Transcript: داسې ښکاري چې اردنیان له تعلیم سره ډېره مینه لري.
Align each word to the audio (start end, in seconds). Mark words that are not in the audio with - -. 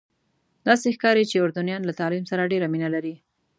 داسې 0.67 0.87
ښکاري 0.95 1.23
چې 1.31 1.35
اردنیان 1.43 1.81
له 1.85 1.93
تعلیم 1.99 2.23
سره 2.31 2.49
ډېره 2.51 2.67
مینه 2.73 2.89
لري. 2.95 3.13